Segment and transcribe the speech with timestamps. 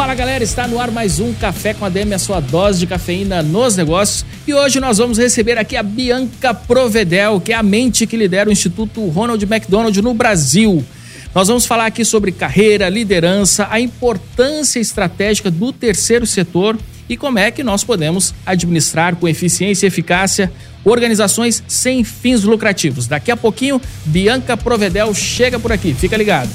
[0.00, 2.86] Fala galera, está no ar mais um Café com a DM, a sua dose de
[2.86, 4.24] cafeína nos negócios.
[4.46, 8.48] E hoje nós vamos receber aqui a Bianca Provedel, que é a mente que lidera
[8.48, 10.82] o Instituto Ronald McDonald no Brasil.
[11.34, 17.38] Nós vamos falar aqui sobre carreira, liderança, a importância estratégica do terceiro setor e como
[17.38, 20.50] é que nós podemos administrar com eficiência e eficácia
[20.82, 23.06] organizações sem fins lucrativos.
[23.06, 25.92] Daqui a pouquinho, Bianca Provedel chega por aqui.
[25.92, 26.48] Fica ligado.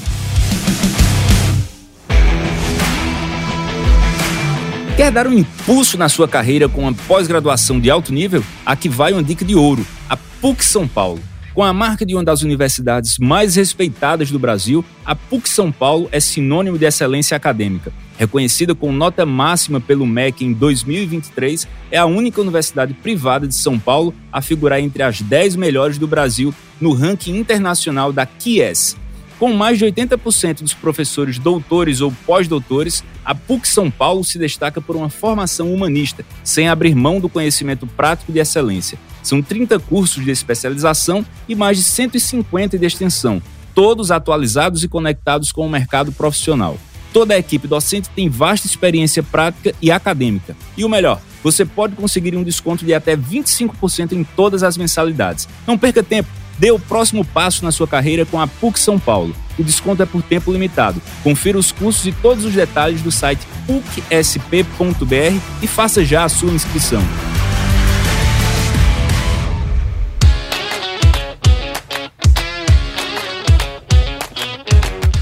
[4.96, 8.42] Quer dar um impulso na sua carreira com uma pós-graduação de alto nível?
[8.64, 11.20] Aqui vai uma dica de ouro: a PUC São Paulo.
[11.52, 16.08] Com a marca de uma das universidades mais respeitadas do Brasil, a PUC São Paulo
[16.10, 17.92] é sinônimo de excelência acadêmica.
[18.16, 23.78] Reconhecida com nota máxima pelo MEC em 2023, é a única universidade privada de São
[23.78, 28.96] Paulo a figurar entre as 10 melhores do Brasil no ranking internacional da QS,
[29.38, 34.80] com mais de 80% dos professores doutores ou pós-doutores, a PUC São Paulo se destaca
[34.80, 38.98] por uma formação humanista, sem abrir mão do conhecimento prático de excelência.
[39.22, 43.42] São 30 cursos de especialização e mais de 150 de extensão,
[43.74, 46.78] todos atualizados e conectados com o mercado profissional.
[47.12, 50.56] Toda a equipe docente tem vasta experiência prática e acadêmica.
[50.76, 55.48] E o melhor, você pode conseguir um desconto de até 25% em todas as mensalidades.
[55.66, 56.28] Não perca tempo!
[56.58, 59.34] Dê o próximo passo na sua carreira com a PUC São Paulo.
[59.58, 61.00] O desconto é por tempo limitado.
[61.22, 66.52] Confira os cursos e todos os detalhes do site pucsp.br e faça já a sua
[66.52, 67.02] inscrição.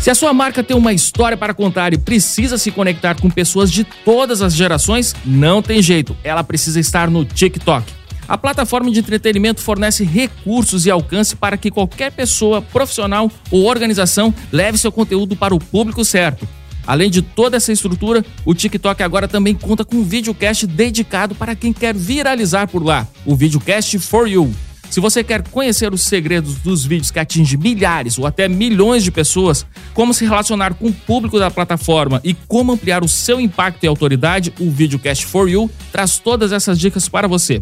[0.04, 3.72] Se a sua marca tem uma história para contar e precisa se conectar com pessoas
[3.72, 8.03] de todas as gerações, não tem jeito, ela precisa estar no TikTok.
[8.26, 14.34] A plataforma de entretenimento fornece recursos e alcance para que qualquer pessoa, profissional ou organização
[14.50, 16.48] leve seu conteúdo para o público certo.
[16.86, 21.54] Além de toda essa estrutura, o TikTok agora também conta com um videocast dedicado para
[21.54, 24.52] quem quer viralizar por lá, o Videocast for You.
[24.90, 29.10] Se você quer conhecer os segredos dos vídeos que atingem milhares ou até milhões de
[29.10, 33.82] pessoas, como se relacionar com o público da plataforma e como ampliar o seu impacto
[33.82, 37.60] e autoridade, o Videocast for You traz todas essas dicas para você.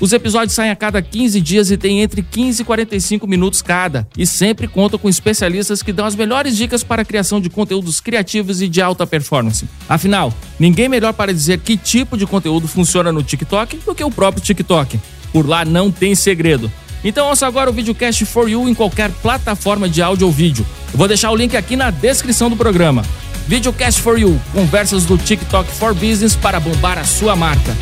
[0.00, 4.06] Os episódios saem a cada 15 dias e têm entre 15 e 45 minutos cada,
[4.18, 8.00] e sempre contam com especialistas que dão as melhores dicas para a criação de conteúdos
[8.00, 9.68] criativos e de alta performance.
[9.88, 14.10] Afinal, ninguém melhor para dizer que tipo de conteúdo funciona no TikTok do que o
[14.10, 14.98] próprio TikTok.
[15.32, 16.70] Por lá não tem segredo.
[17.04, 20.66] Então ouça agora o Videocast for You em qualquer plataforma de áudio ou vídeo.
[20.92, 23.04] Eu vou deixar o link aqui na descrição do programa.
[23.46, 27.76] Videocast for You, conversas do TikTok for Business para bombar a sua marca.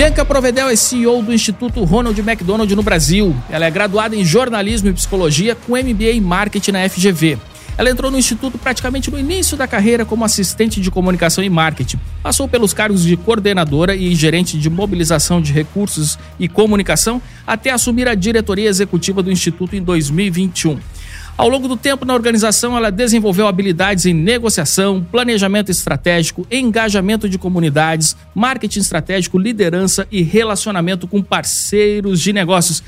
[0.00, 3.36] Bianca Provedel é CEO do Instituto Ronald McDonald no Brasil.
[3.50, 7.36] Ela é graduada em jornalismo e psicologia com MBA em marketing na FGV.
[7.76, 12.00] Ela entrou no instituto praticamente no início da carreira como assistente de comunicação e marketing.
[12.22, 18.08] Passou pelos cargos de coordenadora e gerente de mobilização de recursos e comunicação até assumir
[18.08, 20.78] a diretoria executiva do instituto em 2021.
[21.40, 27.38] Ao longo do tempo na organização, ela desenvolveu habilidades em negociação, planejamento estratégico, engajamento de
[27.38, 32.82] comunidades, marketing estratégico, liderança e relacionamento com parceiros de negócios.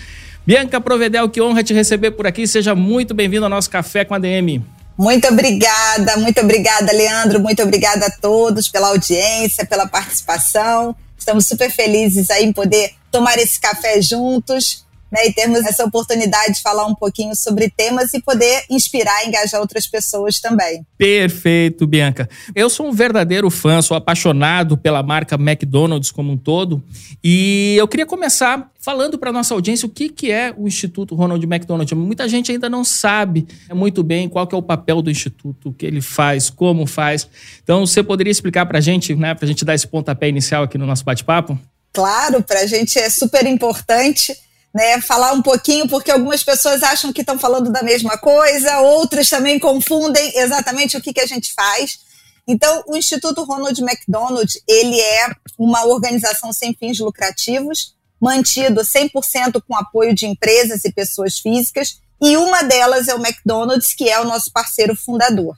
[0.46, 2.46] Bianca Provedel, que honra te receber por aqui.
[2.46, 4.62] Seja muito bem-vindo ao nosso Café com a DM.
[4.98, 7.40] Muito obrigada, muito obrigada, Leandro.
[7.40, 10.94] Muito obrigada a todos pela audiência, pela participação.
[11.18, 16.54] Estamos super felizes aí em poder tomar esse café juntos né, e termos essa oportunidade
[16.54, 20.86] de falar um pouquinho sobre temas e poder inspirar e engajar outras pessoas também.
[20.96, 22.28] Perfeito, Bianca.
[22.54, 26.82] Eu sou um verdadeiro fã, sou apaixonado pela marca McDonald's como um todo
[27.22, 31.44] e eu queria começar falando para nossa audiência o que, que é o Instituto Ronald
[31.44, 31.94] McDonald.
[31.94, 35.72] Muita gente ainda não sabe muito bem qual que é o papel do Instituto, o
[35.72, 37.28] que ele faz, como faz.
[37.62, 40.64] Então, você poderia explicar para a gente, né, para a gente dar esse pontapé inicial
[40.64, 41.58] aqui no nosso bate-papo?
[41.92, 44.34] Claro, para a gente é super importante
[44.74, 49.28] né, falar um pouquinho, porque algumas pessoas acham que estão falando da mesma coisa, outras
[49.28, 51.98] também confundem exatamente o que, que a gente faz.
[52.46, 59.76] Então, o Instituto Ronald McDonald, ele é uma organização sem fins lucrativos, mantido 100% com
[59.76, 64.24] apoio de empresas e pessoas físicas, e uma delas é o McDonald's, que é o
[64.24, 65.56] nosso parceiro fundador.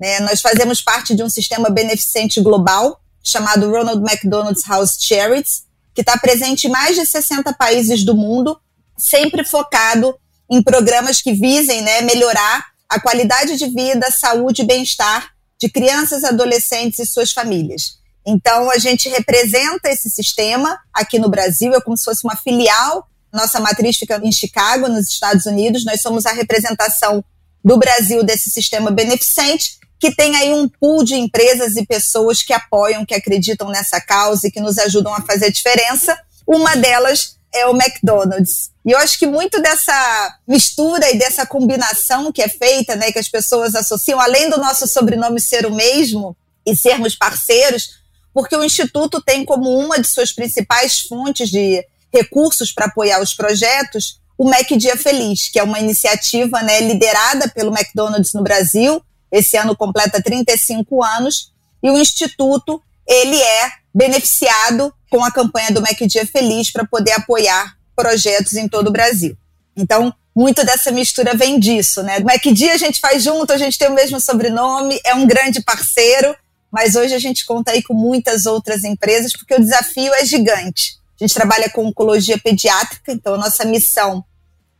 [0.00, 0.20] Né?
[0.20, 5.65] Nós fazemos parte de um sistema beneficente global chamado Ronald McDonald's House Charities,
[5.96, 8.60] que está presente em mais de 60 países do mundo,
[8.98, 10.14] sempre focado
[10.48, 16.22] em programas que visem né, melhorar a qualidade de vida, saúde e bem-estar de crianças,
[16.22, 17.98] adolescentes e suas famílias.
[18.26, 23.08] Então, a gente representa esse sistema aqui no Brasil, é como se fosse uma filial.
[23.32, 25.84] Nossa matriz fica em Chicago, nos Estados Unidos.
[25.84, 27.24] Nós somos a representação
[27.64, 32.52] do Brasil desse sistema beneficente, que tem aí um pool de empresas e pessoas que
[32.52, 36.18] apoiam, que acreditam nessa causa e que nos ajudam a fazer a diferença.
[36.46, 38.70] Uma delas é o McDonald's.
[38.84, 43.18] E eu acho que muito dessa mistura e dessa combinação que é feita, né, que
[43.18, 48.00] as pessoas associam, além do nosso sobrenome ser o mesmo e sermos parceiros,
[48.34, 51.82] porque o Instituto tem como uma de suas principais fontes de
[52.12, 57.48] recursos para apoiar os projetos o Mac Dia Feliz, que é uma iniciativa né, liderada
[57.48, 59.02] pelo McDonald's no Brasil.
[59.30, 61.52] Esse ano completa 35 anos.
[61.82, 67.12] E o Instituto ele é beneficiado com a campanha do Mac Dia Feliz para poder
[67.12, 69.36] apoiar projetos em todo o Brasil.
[69.76, 72.18] Então, muito dessa mistura vem disso, né?
[72.18, 75.26] O Mac Dia a gente faz junto, a gente tem o mesmo sobrenome, é um
[75.26, 76.36] grande parceiro,
[76.70, 80.98] mas hoje a gente conta aí com muitas outras empresas, porque o desafio é gigante.
[81.18, 84.22] A gente trabalha com oncologia pediátrica, então a nossa missão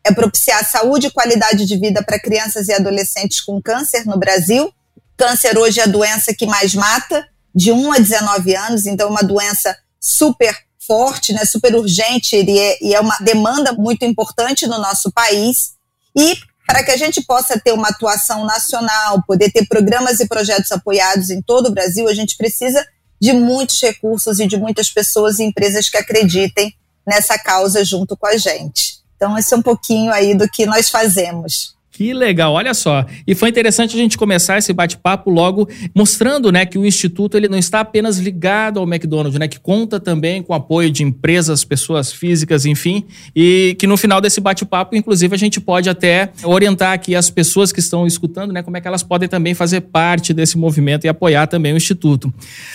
[0.07, 4.73] é propiciar saúde e qualidade de vida para crianças e adolescentes com câncer no Brasil.
[5.17, 9.11] Câncer hoje é a doença que mais mata, de 1 a 19 anos, então é
[9.11, 10.57] uma doença super
[10.87, 15.73] forte, né, super urgente e é, e é uma demanda muito importante no nosso país.
[16.17, 16.37] E
[16.67, 21.31] para que a gente possa ter uma atuação nacional, poder ter programas e projetos apoiados
[21.31, 22.87] em todo o Brasil, a gente precisa
[23.21, 26.73] de muitos recursos e de muitas pessoas e empresas que acreditem
[27.07, 28.96] nessa causa junto com a gente.
[29.17, 31.76] Então, esse é um pouquinho aí do que nós fazemos.
[31.97, 33.07] Que legal, olha só.
[33.27, 37.49] E foi interessante a gente começar esse bate-papo logo mostrando, né, que o instituto ele
[37.49, 42.13] não está apenas ligado ao McDonald's, né, que conta também com apoio de empresas, pessoas
[42.13, 47.15] físicas, enfim, e que no final desse bate-papo, inclusive, a gente pode até orientar aqui
[47.15, 50.59] as pessoas que estão escutando, né, como é que elas podem também fazer parte desse
[50.59, 52.31] movimento e apoiar também o instituto.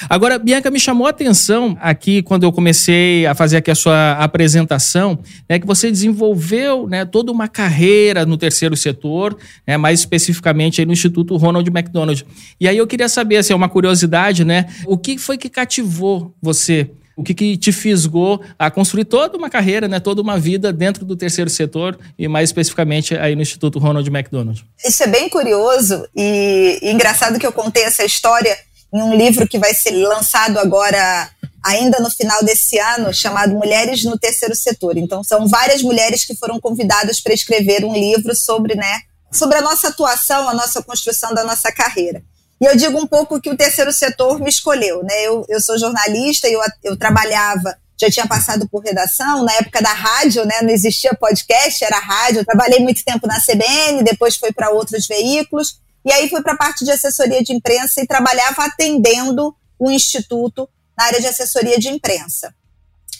[0.10, 4.14] Agora, Bianca, me chamou a atenção aqui quando eu comecei a fazer aqui a sua
[4.14, 9.38] apresentação, né, que você desenvolveu, né, toda uma carreira no terceiro setor setor,
[9.68, 12.26] né, mais especificamente aí no Instituto Ronald McDonald.
[12.60, 14.66] E aí eu queria saber, assim, é uma curiosidade, né?
[14.86, 16.90] O que foi que cativou você?
[17.16, 21.06] O que, que te fisgou a construir toda uma carreira, né, toda uma vida dentro
[21.06, 24.66] do terceiro setor e mais especificamente aí no Instituto Ronald McDonald?
[24.84, 28.58] Isso é bem curioso e, e engraçado que eu contei essa história
[28.94, 31.30] em um livro que vai ser lançado agora
[31.64, 34.98] ainda no final desse ano, chamado Mulheres no Terceiro Setor.
[34.98, 39.02] Então, são várias mulheres que foram convidadas para escrever um livro sobre, né,
[39.32, 42.24] sobre a nossa atuação, a nossa construção da nossa carreira.
[42.60, 45.24] E eu digo um pouco que o terceiro setor me escolheu, né?
[45.24, 49.92] Eu, eu sou jornalista, eu, eu trabalhava, já tinha passado por redação, na época da
[49.92, 50.62] rádio, né?
[50.62, 52.42] Não existia podcast, era rádio.
[52.42, 56.54] Eu trabalhei muito tempo na CBN, depois fui para outros veículos, e aí fui para
[56.54, 60.68] a parte de assessoria de imprensa e trabalhava atendendo o instituto
[60.98, 62.54] na área de assessoria de imprensa.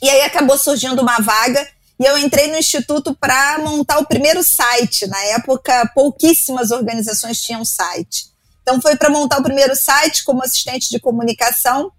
[0.02, 1.68] E aí acabou surgindo uma vaga
[2.00, 5.06] e eu entrei no instituto para montar o primeiro site.
[5.06, 8.32] Na época, pouquíssimas organizações tinham site.
[8.64, 11.92] Então foi para montar o primeiro site como assistente de comunicação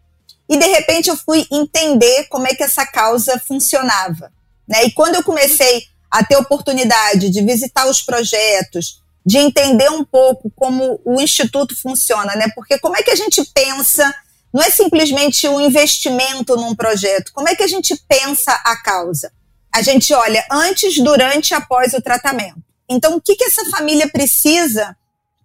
[0.49, 4.33] e de repente eu fui entender como é que essa causa funcionava.
[4.67, 4.85] Né?
[4.85, 10.51] E quando eu comecei a ter oportunidade de visitar os projetos, de entender um pouco
[10.57, 12.49] como o instituto funciona, né?
[12.55, 14.13] Porque como é que a gente pensa
[14.53, 17.33] não é simplesmente um investimento num projeto.
[17.33, 19.33] Como é que a gente pensa a causa?
[19.75, 22.63] A gente olha antes, durante e após o tratamento.
[22.89, 24.95] Então, o que, que essa família precisa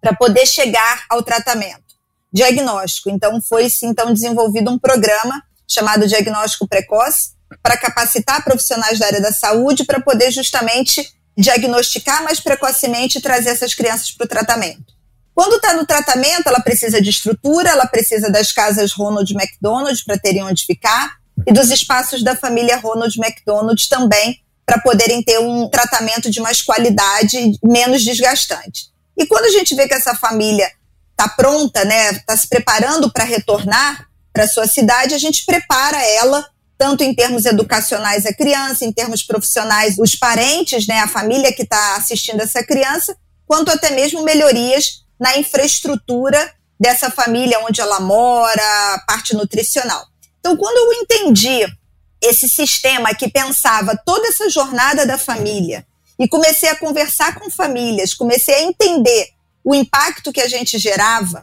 [0.00, 1.96] para poder chegar ao tratamento?
[2.30, 3.08] Diagnóstico.
[3.08, 7.30] Então, foi-se então desenvolvido um programa chamado Diagnóstico Precoce
[7.62, 13.50] para capacitar profissionais da área da saúde para poder justamente diagnosticar mais precocemente e trazer
[13.50, 14.98] essas crianças para o tratamento.
[15.32, 20.18] Quando está no tratamento, ela precisa de estrutura, ela precisa das casas Ronald McDonald para
[20.18, 21.16] terem onde ficar
[21.46, 26.60] e dos espaços da família Ronald McDonald também para poderem ter um tratamento de mais
[26.60, 28.86] qualidade menos desgastante.
[29.16, 30.68] E quando a gente vê que essa família
[31.12, 36.44] está pronta, né, está se preparando para retornar para sua cidade, a gente prepara ela
[36.78, 41.62] tanto em termos educacionais a criança, em termos profissionais os parentes, né, a família que
[41.62, 43.16] está assistindo essa criança,
[43.46, 50.06] quanto até mesmo melhorias na infraestrutura dessa família onde ela mora, parte nutricional.
[50.38, 51.66] Então, quando eu entendi
[52.22, 55.84] esse sistema que pensava toda essa jornada da família
[56.18, 59.30] e comecei a conversar com famílias, comecei a entender
[59.64, 61.42] o impacto que a gente gerava,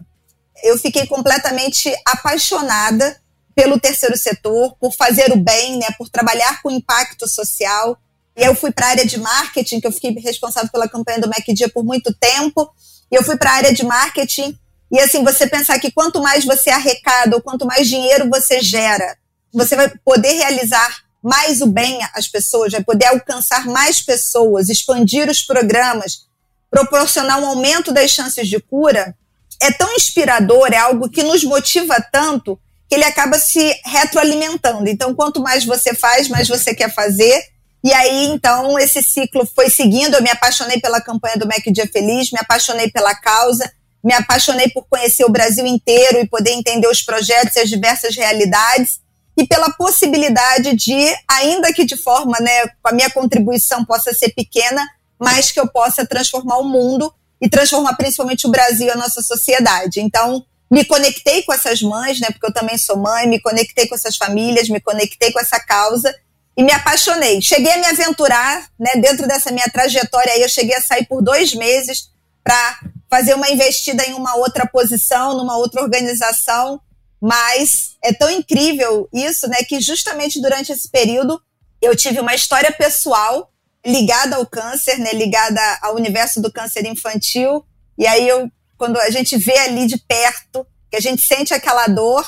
[0.64, 3.20] eu fiquei completamente apaixonada
[3.56, 7.98] pelo terceiro setor, por fazer o bem, né, por trabalhar com impacto social.
[8.36, 11.30] E eu fui para a área de marketing, que eu fiquei responsável pela campanha do
[11.30, 12.70] MacDia por muito tempo.
[13.10, 14.60] E eu fui para a área de marketing.
[14.92, 19.18] E assim, você pensar que quanto mais você arrecada, ou quanto mais dinheiro você gera,
[19.54, 25.30] você vai poder realizar mais o bem às pessoas, vai poder alcançar mais pessoas, expandir
[25.30, 26.28] os programas,
[26.70, 29.16] proporcionar um aumento das chances de cura,
[29.62, 32.60] é tão inspirador, é algo que nos motiva tanto
[32.96, 34.90] ele acaba se retroalimentando.
[34.90, 37.44] Então, quanto mais você faz, mais você quer fazer.
[37.84, 40.16] E aí, então, esse ciclo foi seguindo.
[40.16, 43.72] Eu me apaixonei pela campanha do Mac Dia Feliz, me apaixonei pela causa,
[44.04, 48.16] me apaixonei por conhecer o Brasil inteiro e poder entender os projetos e as diversas
[48.16, 49.00] realidades
[49.38, 54.30] e pela possibilidade de, ainda que de forma, né, com a minha contribuição possa ser
[54.30, 54.88] pequena,
[55.20, 60.00] mas que eu possa transformar o mundo e transformar principalmente o Brasil, a nossa sociedade.
[60.00, 63.96] Então, me conectei com essas mães, né, porque eu também sou mãe, me conectei com
[63.96, 66.14] essas famílias, me conectei com essa causa
[66.58, 67.42] e me apaixonei.
[67.42, 71.22] Cheguei a me aventurar, né, dentro dessa minha trajetória aí, eu cheguei a sair por
[71.22, 72.10] dois meses
[72.44, 72.80] para
[73.10, 76.82] fazer uma investida em uma outra posição, numa outra organização,
[77.22, 81.40] mas é tão incrível isso, né, que justamente durante esse período
[81.82, 83.52] eu tive uma história pessoal
[83.86, 87.64] ligada ao câncer, né, ligada ao universo do câncer infantil,
[87.98, 91.88] e aí eu quando a gente vê ali de perto, que a gente sente aquela
[91.88, 92.26] dor,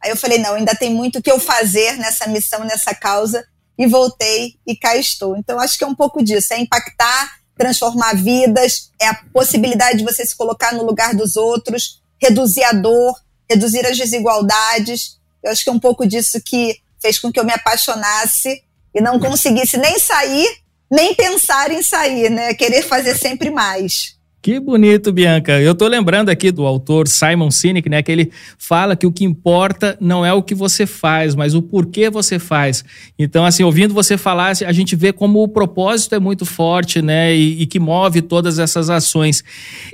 [0.00, 3.44] aí eu falei, não, ainda tem muito que eu fazer nessa missão, nessa causa,
[3.78, 5.36] e voltei e cá estou.
[5.36, 10.04] Então acho que é um pouco disso, é impactar, transformar vidas, é a possibilidade de
[10.04, 13.14] você se colocar no lugar dos outros, reduzir a dor,
[13.48, 15.18] reduzir as desigualdades.
[15.42, 18.62] Eu acho que é um pouco disso que fez com que eu me apaixonasse
[18.94, 20.48] e não conseguisse nem sair,
[20.90, 22.54] nem pensar em sair, né?
[22.54, 24.16] Querer fazer sempre mais.
[24.42, 25.60] Que bonito, Bianca.
[25.60, 29.24] Eu tô lembrando aqui do autor Simon Sinek, né, que ele fala que o que
[29.24, 32.84] importa não é o que você faz, mas o porquê você faz.
[33.16, 37.32] Então, assim, ouvindo você falar, a gente vê como o propósito é muito forte, né,
[37.32, 39.44] e, e que move todas essas ações.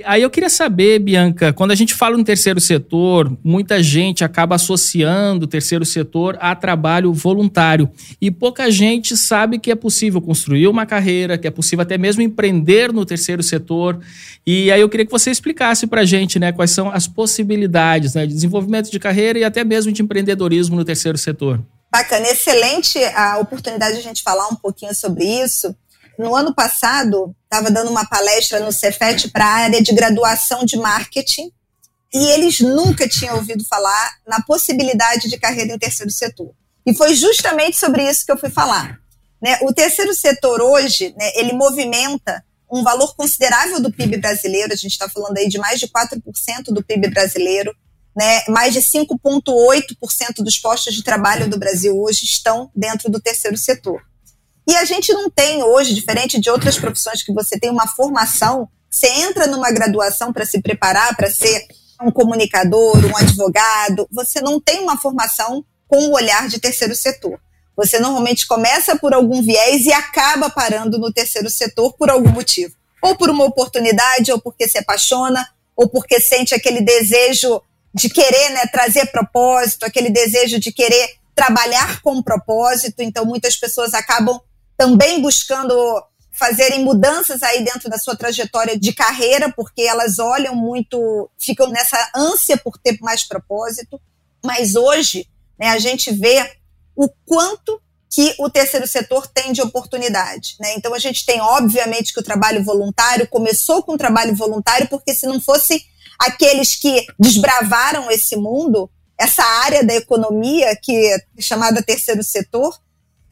[0.03, 4.55] Aí eu queria saber, Bianca, quando a gente fala no terceiro setor, muita gente acaba
[4.55, 7.87] associando o terceiro setor a trabalho voluntário
[8.19, 12.23] e pouca gente sabe que é possível construir uma carreira, que é possível até mesmo
[12.23, 13.99] empreender no terceiro setor.
[14.51, 18.15] E aí eu queria que você explicasse para a gente né, quais são as possibilidades
[18.15, 21.63] né, de desenvolvimento de carreira e até mesmo de empreendedorismo no terceiro setor.
[21.91, 25.75] Bacana, excelente a oportunidade de a gente falar um pouquinho sobre isso.
[26.17, 30.77] No ano passado, estava dando uma palestra no Cefet para a área de graduação de
[30.77, 31.51] marketing
[32.11, 36.49] e eles nunca tinham ouvido falar na possibilidade de carreira em terceiro setor.
[36.87, 38.97] E foi justamente sobre isso que eu fui falar.
[39.39, 39.59] Né?
[39.61, 44.91] O terceiro setor hoje, né, ele movimenta um valor considerável do PIB brasileiro, a gente
[44.91, 46.21] está falando aí de mais de 4%
[46.67, 47.75] do PIB brasileiro,
[48.15, 48.43] né?
[48.47, 54.01] mais de 5,8% dos postos de trabalho do Brasil hoje estão dentro do terceiro setor.
[54.67, 58.69] E a gente não tem hoje, diferente de outras profissões que você tem uma formação,
[58.89, 61.65] você entra numa graduação para se preparar para ser
[62.01, 67.39] um comunicador, um advogado, você não tem uma formação com o olhar de terceiro setor.
[67.79, 72.75] Você normalmente começa por algum viés e acaba parando no terceiro setor por algum motivo.
[73.01, 77.61] Ou por uma oportunidade, ou porque se apaixona, ou porque sente aquele desejo
[77.93, 83.01] de querer né, trazer propósito, aquele desejo de querer trabalhar com propósito.
[83.01, 84.41] Então, muitas pessoas acabam
[84.75, 85.73] também buscando
[86.33, 92.11] fazerem mudanças aí dentro da sua trajetória de carreira, porque elas olham muito, ficam nessa
[92.13, 94.01] ânsia por ter mais propósito.
[94.43, 96.58] Mas hoje, né, a gente vê
[96.99, 100.57] o quanto que o terceiro setor tem de oportunidade.
[100.59, 100.73] Né?
[100.75, 105.13] Então, a gente tem, obviamente, que o trabalho voluntário começou com o trabalho voluntário, porque
[105.13, 105.81] se não fosse
[106.19, 112.77] aqueles que desbravaram esse mundo, essa área da economia, que é chamada terceiro setor,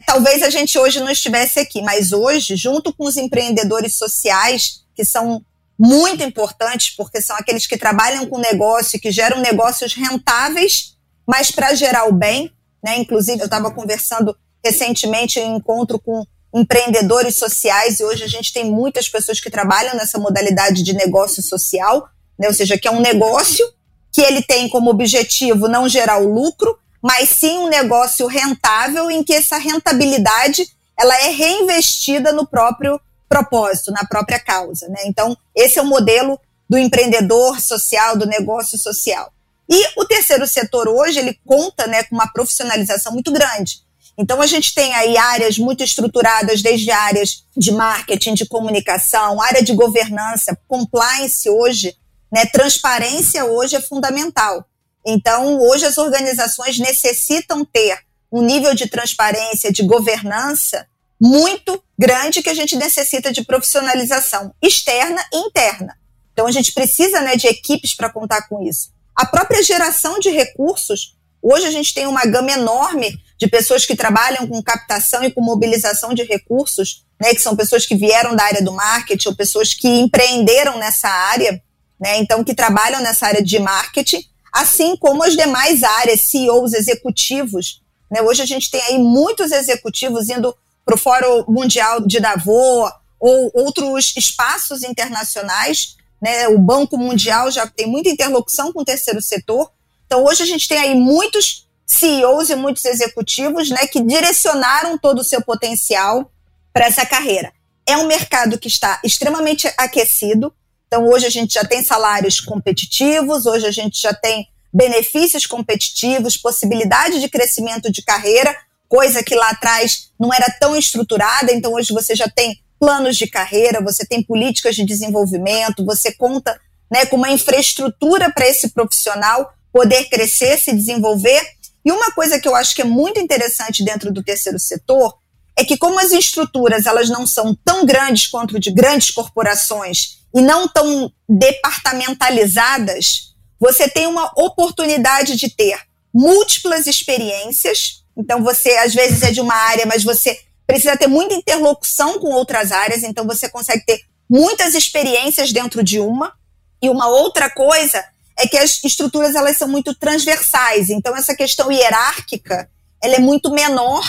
[0.05, 1.81] talvez a gente hoje não estivesse aqui.
[1.81, 5.43] Mas hoje, junto com os empreendedores sociais, que são
[5.77, 10.95] muito importantes, porque são aqueles que trabalham com negócio, que geram negócios rentáveis,
[11.27, 12.49] mas para gerar o bem,
[12.83, 12.97] né?
[12.97, 18.65] Inclusive, eu estava conversando recentemente em encontro com empreendedores sociais e hoje a gente tem
[18.65, 22.47] muitas pessoas que trabalham nessa modalidade de negócio social, né?
[22.47, 23.65] ou seja, que é um negócio
[24.11, 29.23] que ele tem como objetivo não gerar o lucro, mas sim um negócio rentável em
[29.23, 30.67] que essa rentabilidade
[30.97, 34.87] ela é reinvestida no próprio propósito, na própria causa.
[34.87, 35.01] Né?
[35.05, 39.31] Então, esse é o modelo do empreendedor social, do negócio social.
[39.69, 43.87] E o terceiro setor hoje, ele conta né, com uma profissionalização muito grande.
[44.17, 49.61] Então a gente tem aí áreas muito estruturadas, desde áreas de marketing, de comunicação, área
[49.61, 51.95] de governança, compliance hoje,
[52.31, 54.65] né, transparência hoje é fundamental.
[55.05, 57.99] Então hoje as organizações necessitam ter
[58.31, 60.87] um nível de transparência, de governança
[61.21, 65.95] muito grande que a gente necessita de profissionalização externa e interna.
[66.33, 68.89] Então a gente precisa né, de equipes para contar com isso.
[69.17, 73.95] A própria geração de recursos, hoje a gente tem uma gama enorme de pessoas que
[73.95, 78.43] trabalham com captação e com mobilização de recursos, né, que são pessoas que vieram da
[78.43, 81.59] área do marketing ou pessoas que empreenderam nessa área,
[81.99, 87.81] né, então que trabalham nessa área de marketing, assim como as demais áreas, CEOs, executivos.
[88.11, 90.55] Né, hoje a gente tem aí muitos executivos indo
[90.85, 95.97] para o Fórum Mundial de Davos ou outros espaços internacionais.
[96.21, 96.47] Né?
[96.47, 99.71] O Banco Mundial já tem muita interlocução com o terceiro setor.
[100.05, 105.19] Então, hoje a gente tem aí muitos CEOs e muitos executivos né, que direcionaram todo
[105.19, 106.31] o seu potencial
[106.73, 107.51] para essa carreira.
[107.85, 110.53] É um mercado que está extremamente aquecido.
[110.87, 116.37] Então, hoje a gente já tem salários competitivos, hoje a gente já tem benefícios competitivos,
[116.37, 118.55] possibilidade de crescimento de carreira,
[118.87, 123.27] coisa que lá atrás não era tão estruturada, então hoje você já tem planos de
[123.27, 126.59] carreira, você tem políticas de desenvolvimento, você conta
[126.91, 131.41] né, com uma infraestrutura para esse profissional poder crescer, se desenvolver.
[131.83, 135.17] E uma coisa que eu acho que é muito interessante dentro do terceiro setor
[135.55, 140.41] é que como as estruturas elas não são tão grandes quanto de grandes corporações e
[140.41, 145.79] não tão departamentalizadas, você tem uma oportunidade de ter
[146.13, 151.33] múltiplas experiências então você às vezes é de uma área, mas você precisa ter muita
[151.33, 156.33] interlocução com outras áreas, então você consegue ter muitas experiências dentro de uma.
[156.81, 158.03] E uma outra coisa
[158.37, 162.69] é que as estruturas elas são muito transversais, então essa questão hierárquica
[163.01, 164.03] ela é muito menor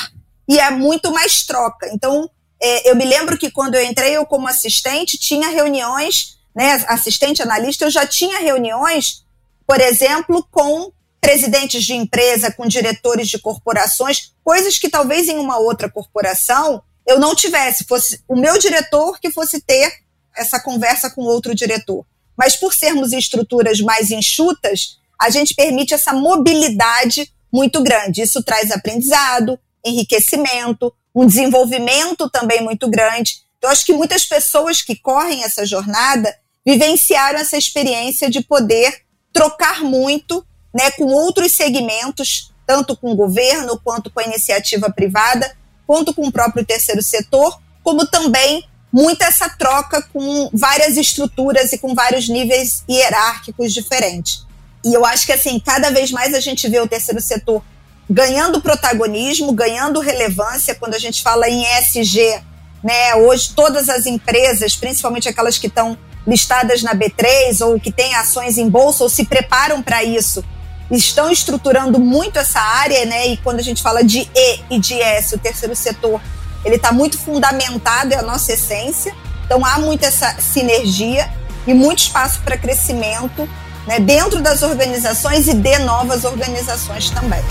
[0.46, 1.88] e é muito mais troca.
[1.92, 2.28] Então
[2.60, 7.40] é, eu me lembro que quando eu entrei eu como assistente tinha reuniões, né, assistente
[7.40, 9.24] analista, eu já tinha reuniões,
[9.66, 15.59] por exemplo, com presidentes de empresa, com diretores de corporações, coisas que talvez em uma
[15.59, 19.90] outra corporação eu não tivesse, fosse o meu diretor que fosse ter
[20.37, 22.04] essa conversa com outro diretor.
[22.37, 28.22] Mas por sermos estruturas mais enxutas, a gente permite essa mobilidade muito grande.
[28.22, 33.42] Isso traz aprendizado, enriquecimento, um desenvolvimento também muito grande.
[33.57, 36.33] Então, acho que muitas pessoas que correm essa jornada
[36.64, 39.02] vivenciaram essa experiência de poder
[39.33, 45.50] trocar muito né, com outros segmentos, tanto com o governo, quanto com a iniciativa privada,
[45.87, 51.78] quanto com o próprio terceiro setor, como também muita essa troca com várias estruturas e
[51.78, 54.46] com vários níveis hierárquicos diferentes.
[54.85, 57.62] E eu acho que assim, cada vez mais a gente vê o terceiro setor
[58.09, 62.40] ganhando protagonismo, ganhando relevância quando a gente fala em ESG,
[62.83, 63.14] né?
[63.16, 68.57] Hoje todas as empresas, principalmente aquelas que estão listadas na B3 ou que têm ações
[68.59, 70.44] em bolsa ou se preparam para isso,
[70.90, 73.29] estão estruturando muito essa área, né?
[73.29, 76.20] E quando a gente fala de E e de S, o terceiro setor,
[76.64, 79.14] ele está muito fundamentado, é a nossa essência.
[79.44, 81.31] Então há muita essa sinergia
[81.66, 83.48] e muito espaço para crescimento
[83.87, 87.42] né, dentro das organizações e de novas organizações também.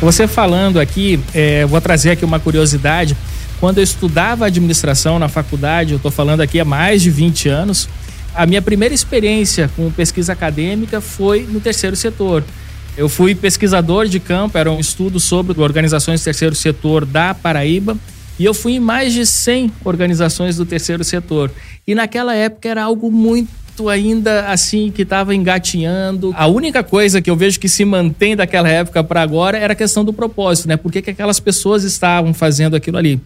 [0.00, 3.16] Você falando aqui, é, vou trazer aqui uma curiosidade.
[3.60, 7.88] Quando eu estudava administração na faculdade, eu estou falando aqui há mais de 20 anos,
[8.34, 12.44] a minha primeira experiência com pesquisa acadêmica foi no terceiro setor.
[12.96, 17.96] Eu fui pesquisador de campo, era um estudo sobre organizações do terceiro setor da Paraíba,
[18.38, 21.50] e eu fui em mais de 100 organizações do terceiro setor.
[21.84, 23.50] E naquela época era algo muito
[23.86, 26.32] ainda assim que estava engatinhando.
[26.34, 29.76] A única coisa que eu vejo que se mantém daquela época para agora era a
[29.76, 30.78] questão do propósito, né?
[30.78, 33.20] Por que, que aquelas pessoas estavam fazendo aquilo ali?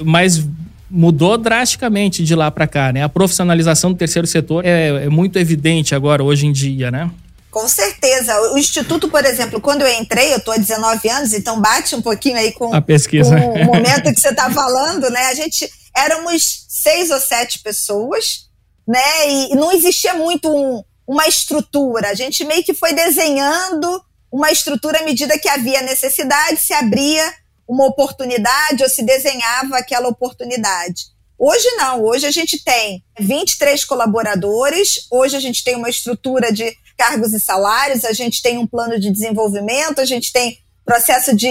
[0.00, 0.46] Mas
[0.90, 3.02] mudou drasticamente de lá para cá, né?
[3.02, 7.10] A profissionalização do terceiro setor é, é, muito evidente agora, hoje em dia, né?
[7.50, 8.38] Com certeza.
[8.52, 12.02] O Instituto, por exemplo, quando eu entrei, eu estou há 19 anos, então bate um
[12.02, 13.34] pouquinho aí com, a pesquisa.
[13.36, 15.26] com o momento que você está falando, né?
[15.26, 18.47] A gente éramos seis ou sete pessoas,
[18.88, 19.30] né?
[19.30, 22.08] E não existia muito um, uma estrutura.
[22.08, 27.34] A gente meio que foi desenhando uma estrutura à medida que havia necessidade, se abria
[27.68, 31.04] uma oportunidade ou se desenhava aquela oportunidade.
[31.38, 36.74] Hoje não, hoje a gente tem 23 colaboradores, hoje a gente tem uma estrutura de
[36.96, 41.48] cargos e salários, a gente tem um plano de desenvolvimento, a gente tem processo de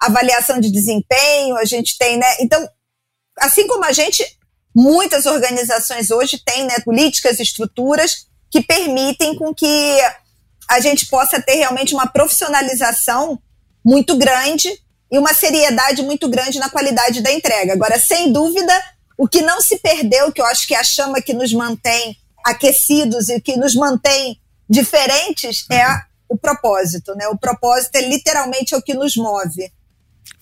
[0.00, 2.26] avaliação de desempenho, a gente tem, né?
[2.40, 2.66] Então,
[3.38, 4.24] assim como a gente,
[4.74, 9.98] Muitas organizações hoje têm né, políticas, estruturas que permitem com que
[10.68, 13.40] a gente possa ter realmente uma profissionalização
[13.84, 14.68] muito grande
[15.10, 17.72] e uma seriedade muito grande na qualidade da entrega.
[17.72, 18.72] Agora, sem dúvida,
[19.18, 22.16] o que não se perdeu, que eu acho que é a chama que nos mantém
[22.44, 25.84] aquecidos e que nos mantém diferentes, é
[26.28, 27.26] o propósito, né?
[27.26, 29.72] O propósito é literalmente o que nos move.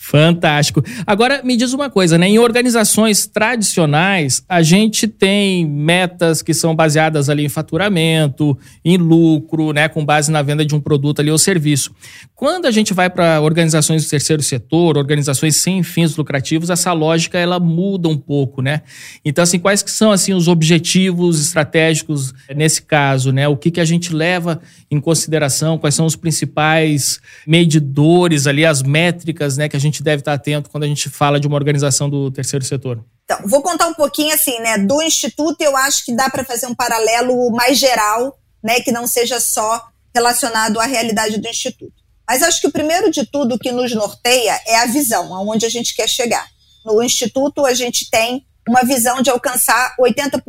[0.01, 0.83] Fantástico.
[1.05, 2.29] Agora me diz uma coisa, né?
[2.29, 9.73] Em organizações tradicionais, a gente tem metas que são baseadas ali em faturamento, em lucro,
[9.73, 9.89] né?
[9.89, 11.93] Com base na venda de um produto ali ou serviço.
[12.37, 17.37] Quando a gente vai para organizações do terceiro setor, organizações sem fins lucrativos, essa lógica
[17.37, 18.83] ela muda um pouco, né?
[19.25, 23.49] Então, assim, quais que são assim os objetivos estratégicos nesse caso, né?
[23.49, 25.77] O que, que a gente leva em consideração?
[25.77, 29.69] Quais são os principais medidores ali, as métricas, né?
[29.69, 32.31] Que a gente gente deve estar atento quando a gente fala de uma organização do
[32.31, 33.05] terceiro setor?
[33.25, 34.79] Então, vou contar um pouquinho assim, né?
[34.79, 38.81] Do Instituto, eu acho que dá para fazer um paralelo mais geral, né?
[38.81, 41.95] Que não seja só relacionado à realidade do Instituto.
[42.27, 45.71] Mas acho que o primeiro de tudo que nos norteia é a visão, aonde a
[45.71, 46.47] gente quer chegar.
[46.85, 50.41] No Instituto, a gente tem uma visão de alcançar 80%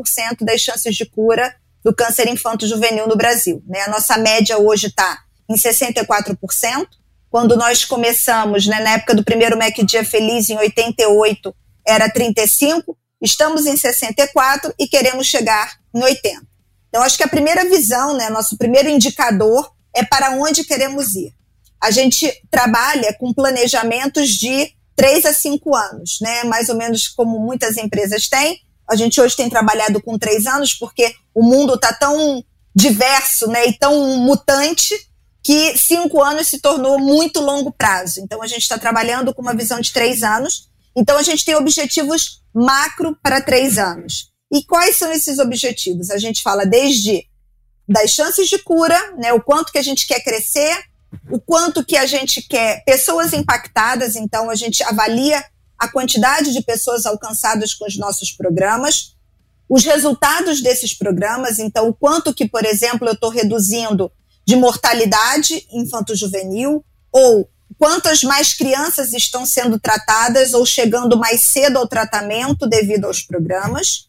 [0.41, 3.63] das chances de cura do câncer infanto-juvenil no Brasil.
[3.65, 3.81] Né?
[3.81, 6.35] A nossa média hoje está em 64%,
[7.29, 11.55] quando nós começamos, né, na época do primeiro Mac Dia Feliz, em 88,
[11.87, 16.41] era 35, estamos em 64 e queremos chegar em 80.
[16.87, 21.33] Então, acho que a primeira visão, né, nosso primeiro indicador é para onde queremos ir.
[21.81, 27.39] A gente trabalha com planejamentos de 3 a 5 anos, né, mais ou menos como
[27.39, 28.59] muitas empresas têm.
[28.89, 32.43] A gente hoje tem trabalhado com 3 anos porque o mundo está tão
[32.75, 34.95] diverso né, e tão mutante
[35.43, 38.19] que cinco anos se tornou muito longo prazo.
[38.21, 40.69] Então, a gente está trabalhando com uma visão de três anos.
[40.95, 44.29] Então, a gente tem objetivos macro para três anos.
[44.51, 46.09] E quais são esses objetivos?
[46.09, 47.23] A gente fala desde
[47.87, 50.83] das chances de cura, né, o quanto que a gente quer crescer,
[51.31, 55.43] o quanto que a gente quer pessoas impactadas, então a gente avalia
[55.77, 59.15] a quantidade de pessoas alcançadas com os nossos programas,
[59.67, 64.11] os resultados desses programas, então o quanto que, por exemplo, eu estou reduzindo
[64.49, 71.87] de mortalidade infanto-juvenil ou quantas mais crianças estão sendo tratadas ou chegando mais cedo ao
[71.87, 74.07] tratamento devido aos programas.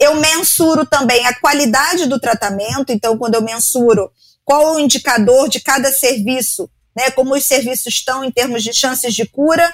[0.00, 4.10] Eu mensuro também a qualidade do tratamento, então, quando eu mensuro
[4.42, 9.14] qual o indicador de cada serviço, né, como os serviços estão em termos de chances
[9.14, 9.70] de cura,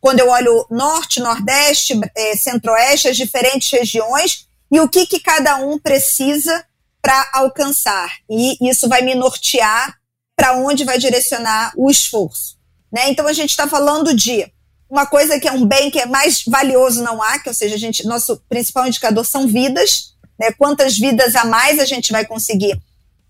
[0.00, 5.58] quando eu olho norte, nordeste, é, centro-oeste, as diferentes regiões, e o que, que cada
[5.58, 6.64] um precisa
[7.02, 8.12] para alcançar.
[8.28, 9.98] E isso vai me nortear
[10.36, 12.56] para onde vai direcionar o esforço.
[12.92, 13.10] Né?
[13.10, 14.50] Então a gente está falando de
[14.88, 17.76] uma coisa que é um bem que é mais valioso não há, que ou seja,
[17.76, 20.50] a gente, nosso principal indicador são vidas, né?
[20.52, 22.80] quantas vidas a mais a gente vai conseguir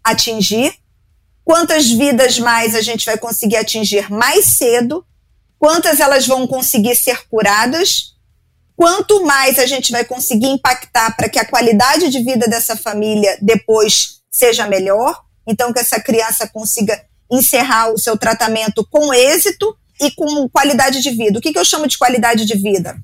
[0.02, 0.74] atingir,
[1.44, 5.04] quantas vidas mais a gente vai conseguir atingir mais cedo,
[5.58, 8.14] quantas elas vão conseguir ser curadas
[8.80, 13.36] quanto mais a gente vai conseguir impactar para que a qualidade de vida dessa família
[13.42, 16.98] depois seja melhor, então que essa criança consiga
[17.30, 21.38] encerrar o seu tratamento com êxito e com qualidade de vida.
[21.38, 22.96] O que, que eu chamo de qualidade de vida?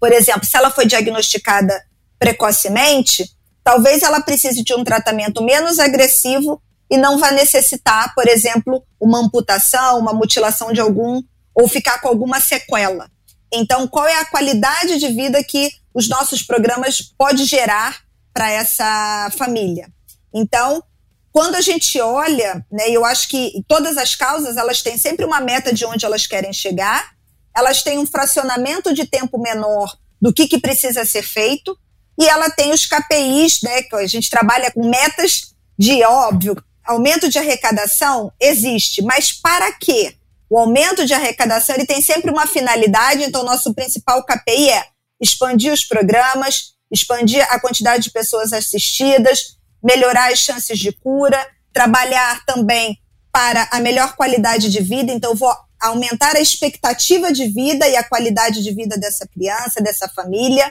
[0.00, 1.80] Por exemplo, se ela foi diagnosticada
[2.18, 3.30] precocemente,
[3.62, 9.20] talvez ela precise de um tratamento menos agressivo e não vá necessitar, por exemplo, uma
[9.20, 11.22] amputação, uma mutilação de algum
[11.54, 13.08] ou ficar com alguma sequela.
[13.52, 18.00] Então, qual é a qualidade de vida que os nossos programas pode gerar
[18.32, 19.88] para essa família?
[20.32, 20.82] Então,
[21.30, 25.40] quando a gente olha, né, eu acho que todas as causas elas têm sempre uma
[25.40, 27.12] meta de onde elas querem chegar,
[27.54, 31.76] elas têm um fracionamento de tempo menor do que, que precisa ser feito,
[32.18, 37.28] e ela tem os KPIs, né, que a gente trabalha com metas de óbvio, aumento
[37.28, 40.14] de arrecadação existe, mas para quê?
[40.52, 44.84] O aumento de arrecadação ele tem sempre uma finalidade, então nosso principal KPI é
[45.18, 52.44] expandir os programas, expandir a quantidade de pessoas assistidas, melhorar as chances de cura, trabalhar
[52.44, 52.98] também
[53.32, 58.06] para a melhor qualidade de vida, então vou aumentar a expectativa de vida e a
[58.06, 60.70] qualidade de vida dessa criança, dessa família,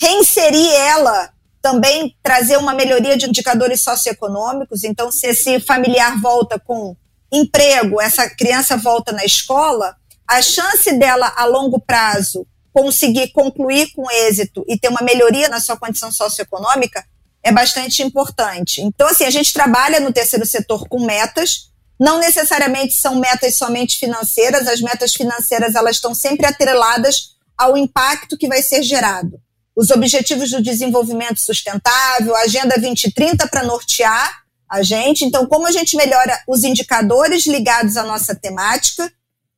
[0.00, 6.94] reinserir ela também trazer uma melhoria de indicadores socioeconômicos, então se esse familiar volta com
[7.32, 9.96] emprego, essa criança volta na escola,
[10.28, 15.60] a chance dela a longo prazo conseguir concluir com êxito e ter uma melhoria na
[15.60, 17.04] sua condição socioeconômica
[17.42, 18.82] é bastante importante.
[18.82, 23.98] Então, assim, a gente trabalha no terceiro setor com metas, não necessariamente são metas somente
[23.98, 29.40] financeiras, as metas financeiras elas estão sempre atreladas ao impacto que vai ser gerado.
[29.74, 35.24] Os objetivos do desenvolvimento sustentável, a Agenda 2030 para nortear a gente.
[35.24, 39.10] Então, como a gente melhora os indicadores ligados à nossa temática,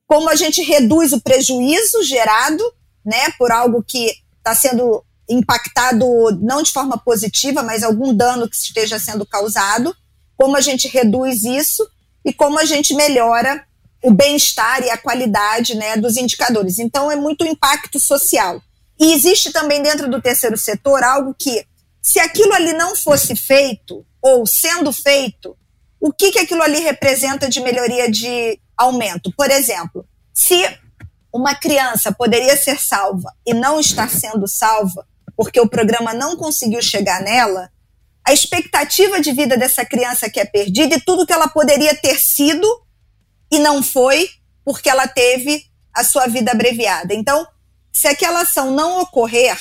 [0.07, 2.62] como a gente reduz o prejuízo gerado,
[3.05, 6.07] né, por algo que está sendo impactado
[6.40, 9.94] não de forma positiva, mas algum dano que esteja sendo causado,
[10.37, 11.87] como a gente reduz isso
[12.25, 13.64] e como a gente melhora
[14.03, 16.79] o bem-estar e a qualidade né, dos indicadores.
[16.79, 18.62] Então, é muito impacto social.
[18.99, 21.64] E existe também dentro do terceiro setor algo que,
[22.01, 25.57] se aquilo ali não fosse feito, ou sendo feito,
[26.00, 29.33] o que, que aquilo ali representa de melhoria de aumento?
[29.37, 30.64] Por exemplo, se
[31.33, 36.83] uma criança poderia ser salva e não está sendo salva porque o programa não conseguiu
[36.83, 37.70] chegar nela,
[38.24, 42.18] a expectativa de vida dessa criança que é perdida e tudo que ela poderia ter
[42.18, 42.66] sido
[43.50, 44.28] e não foi
[44.64, 47.14] porque ela teve a sua vida abreviada.
[47.14, 47.46] Então,
[47.92, 49.57] se aquela ação não ocorrer,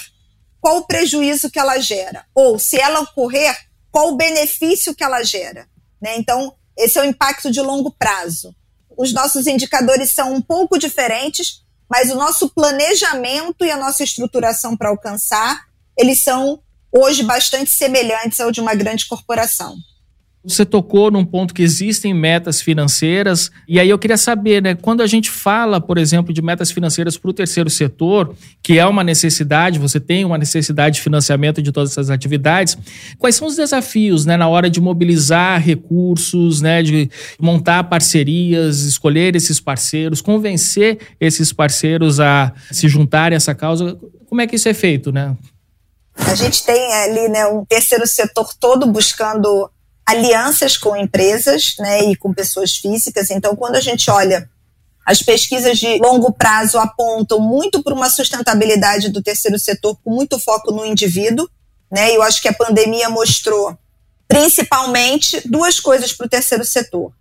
[0.60, 2.26] qual o prejuízo que ela gera?
[2.36, 3.56] Ou, se ela ocorrer,
[3.98, 5.68] qual o benefício que ela gera?
[6.00, 6.18] Né?
[6.20, 8.56] Então, esse é o impacto de longo prazo.
[8.96, 14.78] Os nossos indicadores são um pouco diferentes, mas o nosso planejamento e a nossa estruturação
[14.78, 15.66] para alcançar,
[15.98, 16.62] eles são
[16.96, 19.76] hoje bastante semelhantes ao de uma grande corporação.
[20.48, 25.02] Você tocou num ponto que existem metas financeiras, e aí eu queria saber, né, quando
[25.02, 28.34] a gente fala, por exemplo, de metas financeiras para o terceiro setor,
[28.64, 32.78] que é uma necessidade, você tem uma necessidade de financiamento de todas essas atividades,
[33.18, 39.36] quais são os desafios né, na hora de mobilizar recursos, né, de montar parcerias, escolher
[39.36, 44.00] esses parceiros, convencer esses parceiros a se juntarem a essa causa?
[44.30, 45.36] Como é que isso é feito, né?
[46.16, 49.70] A gente tem ali né, um terceiro setor todo buscando
[50.08, 53.30] alianças com empresas né, e com pessoas físicas.
[53.30, 54.50] Então, quando a gente olha
[55.08, 60.38] as pesquisas de longo prazo apontam muito para uma sustentabilidade do terceiro setor com muito
[60.38, 61.50] foco no indivíduo,
[61.90, 62.14] né?
[62.14, 63.78] Eu acho que a pandemia mostrou
[64.28, 67.14] principalmente duas coisas para o terceiro setor.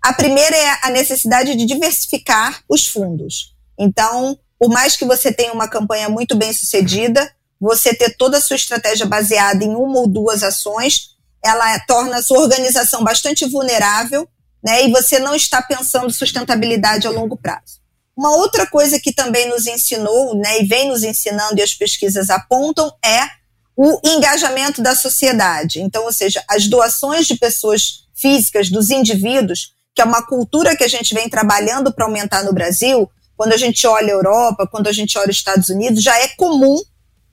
[0.00, 3.54] A primeira é a necessidade de diversificar os fundos.
[3.78, 7.30] Então, por mais que você tenha uma campanha muito bem sucedida,
[7.60, 11.13] você ter toda a sua estratégia baseada em uma ou duas ações
[11.44, 14.28] ela torna a sua organização bastante vulnerável,
[14.62, 14.84] né?
[14.84, 17.84] E você não está pensando sustentabilidade a longo prazo.
[18.16, 22.30] Uma outra coisa que também nos ensinou, né, e vem nos ensinando e as pesquisas
[22.30, 23.22] apontam é
[23.76, 25.80] o engajamento da sociedade.
[25.80, 30.84] Então, ou seja, as doações de pessoas físicas, dos indivíduos, que é uma cultura que
[30.84, 34.86] a gente vem trabalhando para aumentar no Brasil, quando a gente olha a Europa, quando
[34.86, 36.80] a gente olha os Estados Unidos, já é comum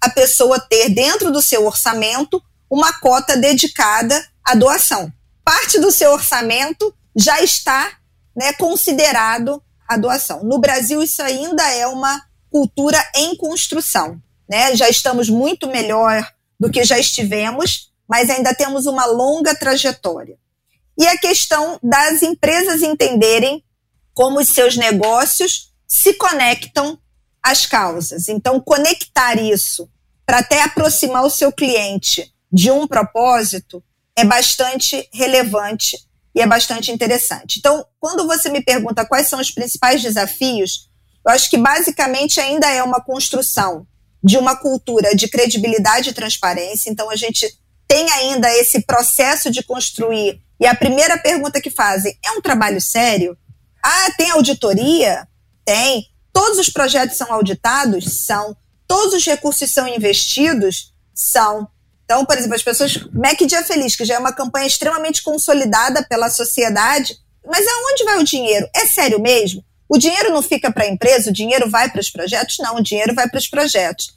[0.02, 2.41] a pessoa ter dentro do seu orçamento
[2.72, 5.12] uma cota dedicada à doação.
[5.44, 7.98] Parte do seu orçamento já está
[8.34, 10.42] né, considerado a doação.
[10.46, 14.22] No Brasil, isso ainda é uma cultura em construção.
[14.50, 14.74] Né?
[14.74, 16.26] Já estamos muito melhor
[16.58, 20.38] do que já estivemos, mas ainda temos uma longa trajetória.
[20.98, 23.62] E a questão das empresas entenderem
[24.14, 26.98] como os seus negócios se conectam
[27.44, 28.30] às causas.
[28.30, 29.90] Então, conectar isso
[30.26, 33.84] para até aproximar o seu cliente de um propósito
[34.16, 35.98] é bastante relevante
[36.36, 37.60] e é bastante interessante.
[37.60, 40.90] Então, quando você me pergunta quais são os principais desafios,
[41.26, 43.86] eu acho que basicamente ainda é uma construção
[44.24, 46.90] de uma cultura de credibilidade e transparência.
[46.90, 47.48] Então, a gente
[47.88, 50.42] tem ainda esse processo de construir.
[50.60, 53.36] E a primeira pergunta que fazem é um trabalho sério?
[53.84, 55.28] Ah, tem auditoria?
[55.66, 56.08] Tem.
[56.32, 58.26] Todos os projetos são auditados?
[58.26, 58.56] São.
[58.88, 60.94] Todos os recursos são investidos?
[61.14, 61.68] São.
[62.12, 62.97] Então, por exemplo, as pessoas.
[63.13, 67.15] Mac Dia Feliz, que já é uma campanha extremamente consolidada pela sociedade.
[67.45, 68.69] Mas aonde vai o dinheiro?
[68.76, 69.63] É sério mesmo?
[69.88, 72.58] O dinheiro não fica para a empresa, o dinheiro vai para os projetos?
[72.60, 74.10] Não, o dinheiro vai para os projetos.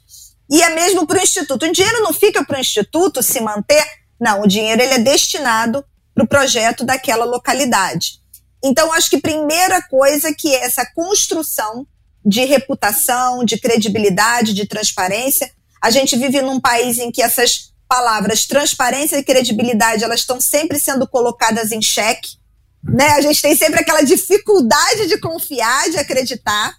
[0.51, 1.65] E é mesmo para o instituto.
[1.65, 3.85] O dinheiro não fica para o instituto se manter?
[4.19, 8.19] Não, o dinheiro ele é destinado para o projeto daquela localidade.
[8.61, 11.87] Então, acho que primeira coisa que é essa construção
[12.25, 15.49] de reputação, de credibilidade, de transparência.
[15.81, 20.79] A gente vive num país em que essas palavras transparência e credibilidade, elas estão sempre
[20.79, 22.37] sendo colocadas em xeque.
[22.83, 23.09] Né?
[23.09, 26.75] A gente tem sempre aquela dificuldade de confiar, de acreditar.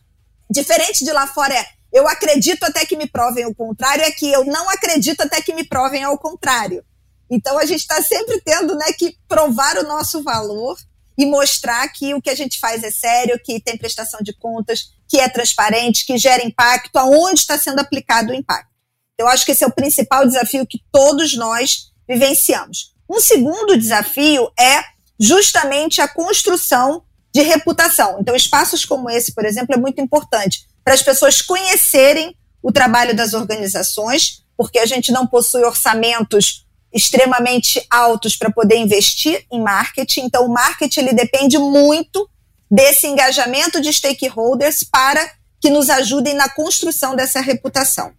[0.51, 4.31] Diferente de lá fora é eu acredito até que me provem o contrário, é que
[4.31, 6.85] eu não acredito até que me provem ao contrário.
[7.31, 10.77] Então a gente está sempre tendo né, que provar o nosso valor
[11.19, 14.93] e mostrar que o que a gente faz é sério, que tem prestação de contas,
[15.09, 18.76] que é transparente, que gera impacto, aonde está sendo aplicado o impacto.
[19.19, 22.95] Eu acho que esse é o principal desafio que todos nós vivenciamos.
[23.09, 24.85] Um segundo desafio é
[25.19, 27.03] justamente a construção
[27.35, 28.19] de reputação.
[28.21, 33.17] Então, espaços como esse, por exemplo, é muito importante para as pessoas conhecerem o trabalho
[33.17, 40.23] das organizações, porque a gente não possui orçamentos extremamente altos para poder investir em marketing.
[40.23, 42.29] Então, o marketing ele depende muito
[42.71, 48.13] desse engajamento de stakeholders para que nos ajudem na construção dessa reputação.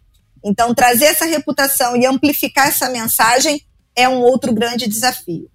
[0.43, 3.61] Então, trazer essa reputação e amplificar essa mensagem
[3.95, 5.49] é um outro grande desafio.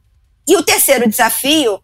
[0.46, 1.80] E o terceiro desafio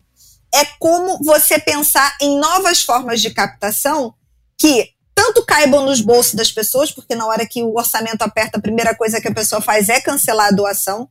[0.54, 4.14] é como você pensar em novas formas de captação
[4.58, 8.62] que tanto caibam nos bolsos das pessoas, porque na hora que o orçamento aperta, a
[8.62, 11.08] primeira coisa que a pessoa faz é cancelar a doação,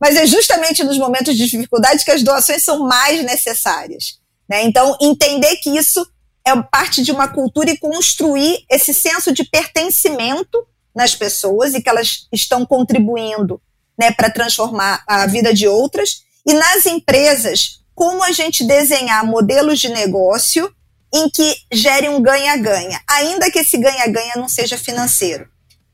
[0.00, 4.20] mas é justamente nos momentos de dificuldade que as doações são mais necessárias.
[4.48, 4.62] Né?
[4.62, 6.06] Então, entender que isso
[6.46, 10.66] é parte de uma cultura e construir esse senso de pertencimento
[10.98, 13.62] nas pessoas e que elas estão contribuindo
[13.96, 16.22] né, para transformar a vida de outras.
[16.44, 20.74] E nas empresas, como a gente desenhar modelos de negócio
[21.14, 25.48] em que gere um ganha-ganha, ainda que esse ganha-ganha não seja financeiro.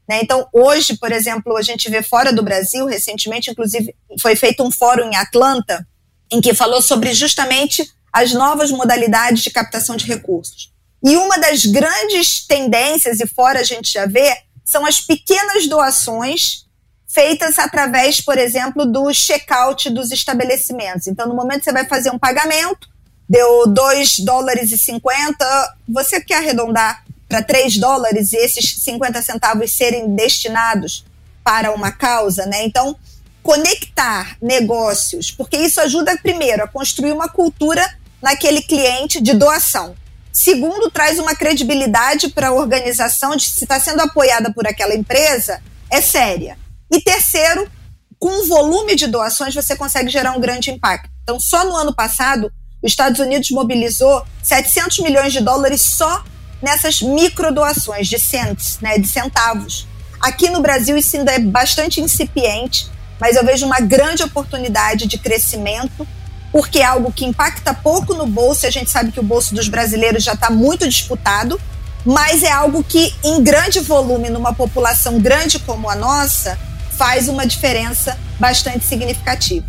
[0.08, 0.20] Né?
[0.22, 4.70] Então, hoje, por exemplo, a gente vê fora do Brasil, recentemente, inclusive, foi feito um
[4.70, 5.86] fórum em Atlanta,
[6.32, 10.72] em que falou sobre justamente as novas modalidades de captação de recursos.
[11.04, 14.34] E uma das grandes tendências, e fora a gente já vê,
[14.64, 16.64] são as pequenas doações
[17.06, 21.06] feitas através, por exemplo, do check-out dos estabelecimentos.
[21.06, 22.88] Então, no momento que você vai fazer um pagamento,
[23.28, 29.72] deu 2 dólares e 50, você quer arredondar para 3 dólares e esses 50 centavos
[29.72, 31.04] serem destinados
[31.44, 32.64] para uma causa, né?
[32.64, 32.96] Então,
[33.42, 37.86] conectar negócios, porque isso ajuda, primeiro, a construir uma cultura
[38.20, 39.94] naquele cliente de doação.
[40.34, 45.62] Segundo, traz uma credibilidade para a organização de se está sendo apoiada por aquela empresa,
[45.88, 46.58] é séria.
[46.90, 47.70] E terceiro,
[48.18, 51.08] com o volume de doações, você consegue gerar um grande impacto.
[51.22, 52.50] Então, só no ano passado,
[52.82, 56.24] os Estados Unidos mobilizou 700 milhões de dólares só
[56.60, 59.86] nessas microdoações de cents, né, de centavos.
[60.20, 65.16] Aqui no Brasil isso ainda é bastante incipiente, mas eu vejo uma grande oportunidade de
[65.16, 66.08] crescimento,
[66.54, 69.56] porque é algo que impacta pouco no bolso, e a gente sabe que o bolso
[69.56, 71.60] dos brasileiros já está muito disputado,
[72.06, 76.56] mas é algo que, em grande volume, numa população grande como a nossa,
[76.92, 79.66] faz uma diferença bastante significativa.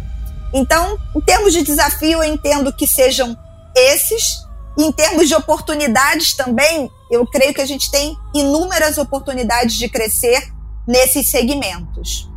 [0.54, 3.36] Então, em termos de desafio, eu entendo que sejam
[3.76, 4.46] esses,
[4.78, 10.54] em termos de oportunidades também, eu creio que a gente tem inúmeras oportunidades de crescer
[10.88, 12.30] nesses segmentos.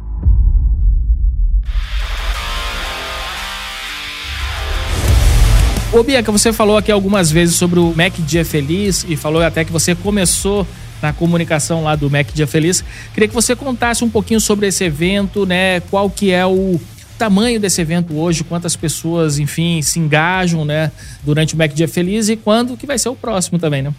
[5.91, 9.65] Ô Bianca, você falou aqui algumas vezes sobre o Mac Dia Feliz e falou até
[9.65, 10.67] que você começou
[11.01, 12.85] na comunicação lá do Mac Dia Feliz.
[13.15, 15.81] Queria que você contasse um pouquinho sobre esse evento, né?
[15.81, 16.79] Qual que é o
[17.19, 22.29] tamanho desse evento hoje, quantas pessoas, enfim, se engajam, né, durante o Mac Dia Feliz
[22.29, 23.93] e quando que vai ser o próximo também, né?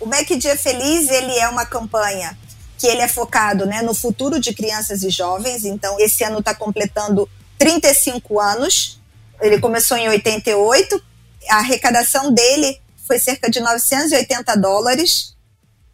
[0.00, 2.36] O Mac Dia Feliz, ele é uma campanha
[2.76, 5.64] que ele é focado, né, no futuro de crianças e jovens.
[5.64, 9.00] Então, esse ano está completando 35 anos.
[9.40, 11.00] Ele começou em 88.
[11.48, 15.34] A arrecadação dele foi cerca de 980 dólares.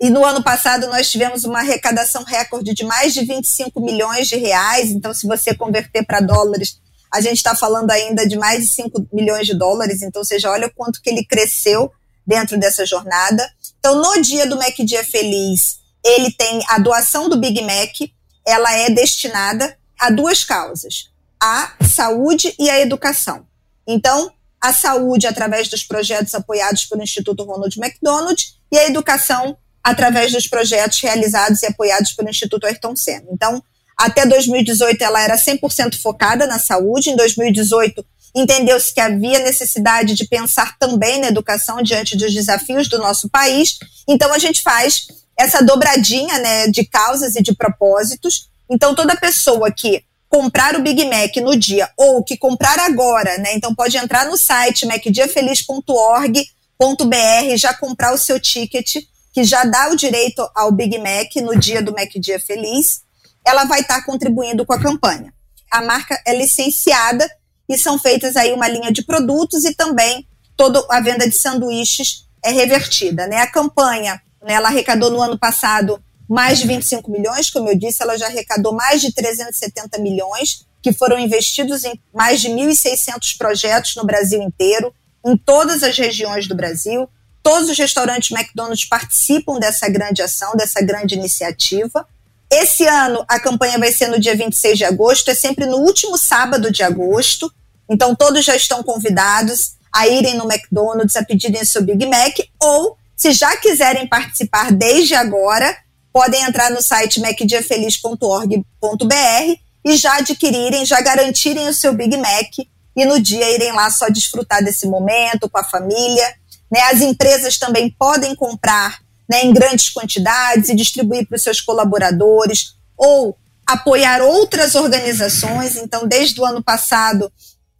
[0.00, 4.36] E no ano passado nós tivemos uma arrecadação recorde de mais de 25 milhões de
[4.36, 4.90] reais.
[4.90, 6.80] Então, se você converter para dólares,
[7.12, 10.02] a gente está falando ainda de mais de 5 milhões de dólares.
[10.02, 11.92] Então, já olha o quanto que ele cresceu
[12.26, 13.48] dentro dessa jornada.
[13.78, 18.10] Então, no dia do Mac Dia Feliz, ele tem a doação do Big Mac.
[18.44, 21.10] Ela é destinada a duas causas:
[21.40, 23.46] a saúde e a educação.
[23.86, 30.30] Então, a saúde através dos projetos apoiados pelo Instituto Ronald McDonald e a educação através
[30.30, 33.26] dos projetos realizados e apoiados pelo Instituto Ayrton Senna.
[33.32, 33.60] Então,
[33.96, 37.10] até 2018 ela era 100% focada na saúde.
[37.10, 42.98] Em 2018 entendeu-se que havia necessidade de pensar também na educação diante dos desafios do
[42.98, 43.78] nosso país.
[44.08, 48.48] Então a gente faz essa dobradinha, né, de causas e de propósitos.
[48.70, 53.54] Então toda pessoa que comprar o Big Mac no dia ou que comprar agora, né,
[53.54, 59.96] então pode entrar no site macdiafeliz.org.br já comprar o seu ticket que já dá o
[59.96, 63.02] direito ao Big Mac no dia do Mac Dia Feliz,
[63.44, 65.34] ela vai estar tá contribuindo com a campanha.
[65.70, 67.28] A marca é licenciada
[67.68, 70.26] e são feitas aí uma linha de produtos e também
[70.56, 73.26] toda a venda de sanduíches é revertida.
[73.26, 73.36] Né?
[73.36, 76.02] A campanha, né, ela arrecadou no ano passado
[76.32, 80.90] mais de 25 milhões, como eu disse, ela já arrecadou mais de 370 milhões, que
[80.90, 84.94] foram investidos em mais de 1.600 projetos no Brasil inteiro,
[85.26, 87.06] em todas as regiões do Brasil.
[87.42, 92.08] Todos os restaurantes McDonald's participam dessa grande ação, dessa grande iniciativa.
[92.50, 96.16] Esse ano a campanha vai ser no dia 26 de agosto, é sempre no último
[96.16, 97.52] sábado de agosto.
[97.90, 102.96] Então todos já estão convidados a irem no McDonald's a pedirem seu Big Mac ou
[103.14, 105.76] se já quiserem participar desde agora,
[106.12, 112.58] podem entrar no site macdiafeliz.org.br e já adquirirem, já garantirem o seu Big Mac
[112.94, 116.34] e no dia irem lá só desfrutar desse momento com a família.
[116.70, 116.80] Né?
[116.92, 122.74] As empresas também podem comprar né, em grandes quantidades e distribuir para os seus colaboradores
[122.96, 123.36] ou
[123.66, 125.76] apoiar outras organizações.
[125.76, 127.32] Então, desde o ano passado,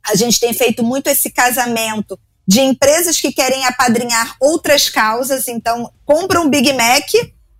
[0.04, 5.46] a gente tem feito muito esse casamento de empresas que querem apadrinhar outras causas.
[5.46, 7.08] Então, compram um Big Mac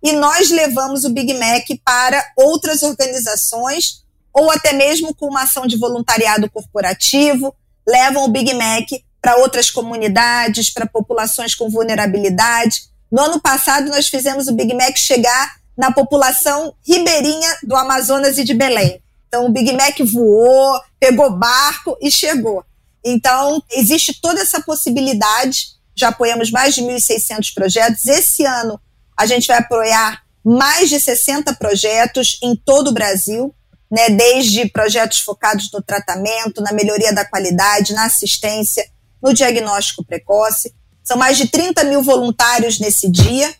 [0.03, 5.66] e nós levamos o Big Mac para outras organizações ou até mesmo com uma ação
[5.66, 7.55] de voluntariado corporativo,
[7.86, 8.88] levam o Big Mac
[9.20, 12.88] para outras comunidades, para populações com vulnerabilidade.
[13.11, 18.44] No ano passado, nós fizemos o Big Mac chegar na população ribeirinha do Amazonas e
[18.44, 19.00] de Belém.
[19.28, 22.64] Então, o Big Mac voou, pegou barco e chegou.
[23.05, 25.68] Então, existe toda essa possibilidade.
[25.94, 28.07] Já apoiamos mais de 1.600 projetos.
[28.07, 28.80] Esse ano,
[29.22, 33.54] a gente vai apoiar mais de 60 projetos em todo o Brasil
[33.92, 38.82] né, desde projetos focados no tratamento, na melhoria da qualidade, na assistência,
[39.22, 40.74] no diagnóstico precoce.
[41.04, 43.54] São mais de 30 mil voluntários nesse dia.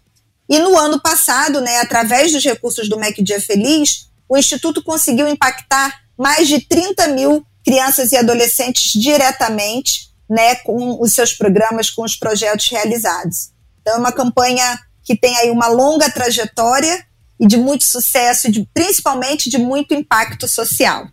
[0.48, 5.28] E no ano passado, né, através dos recursos do MEC Dia Feliz, o Instituto conseguiu
[5.28, 12.04] impactar mais de 30 mil crianças e adolescentes diretamente né, com os seus programas, com
[12.04, 13.50] os projetos realizados.
[13.82, 17.05] Então, é uma campanha que tem aí uma longa trajetória
[17.40, 21.09] e de muito sucesso, de, principalmente de muito impacto social.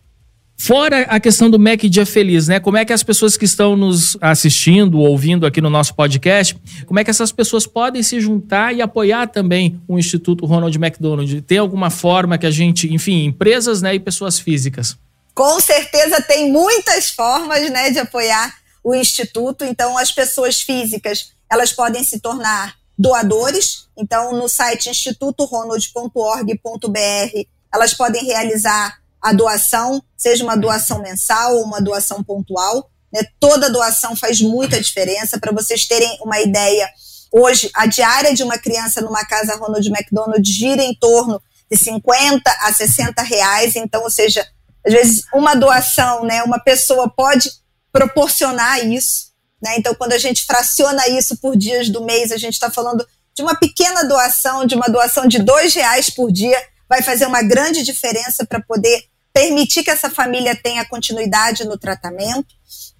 [0.62, 2.60] Fora a questão do MEC Dia Feliz, né?
[2.60, 6.54] Como é que as pessoas que estão nos assistindo, ouvindo aqui no nosso podcast,
[6.86, 11.40] como é que essas pessoas podem se juntar e apoiar também o Instituto Ronald McDonald?
[11.40, 14.98] Tem alguma forma que a gente, enfim, empresas né, e pessoas físicas?
[15.34, 19.64] Com certeza tem muitas formas né, de apoiar o Instituto.
[19.64, 23.88] Então, as pessoas físicas, elas podem se tornar doadores.
[23.96, 31.80] Então, no site institutoronald.org.br, elas podem realizar a doação, seja uma doação mensal ou uma
[31.80, 32.90] doação pontual.
[33.12, 33.22] Né?
[33.38, 35.40] Toda doação faz muita diferença.
[35.40, 36.90] Para vocês terem uma ideia,
[37.32, 41.40] hoje a diária de uma criança numa casa Ronald McDonald gira em torno
[41.70, 43.76] de 50 a 60 reais.
[43.76, 44.46] Então, ou seja,
[44.86, 47.50] às vezes uma doação, né, uma pessoa pode
[47.90, 49.29] proporcionar isso.
[49.62, 49.76] Né?
[49.76, 53.42] Então, quando a gente fraciona isso por dias do mês, a gente está falando de
[53.42, 57.82] uma pequena doação, de uma doação de dois reais por dia, vai fazer uma grande
[57.82, 62.48] diferença para poder permitir que essa família tenha continuidade no tratamento.